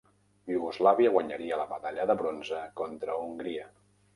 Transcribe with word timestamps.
Iugoslàvia 0.53 1.11
guanyaria 1.17 1.59
la 1.63 1.67
medalla 1.73 2.09
de 2.13 2.15
bronze 2.23 2.65
contra 2.83 3.19
Hongria. 3.27 3.69